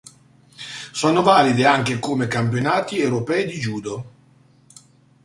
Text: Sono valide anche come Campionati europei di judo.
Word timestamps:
Sono 0.93 1.21
valide 1.21 1.67
anche 1.67 1.99
come 1.99 2.25
Campionati 2.25 2.99
europei 2.99 3.45
di 3.45 3.59
judo. 3.59 4.05